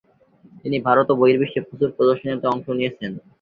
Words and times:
তিনি 0.61 0.77
ভারত 0.87 1.07
ও 1.11 1.19
বহির্বিশ্বে 1.21 1.65
প্রচুর 1.67 1.89
প্রদর্শনীতে 1.97 2.47
অংশ 2.47 2.65
নিয়েছেন। 2.71 3.11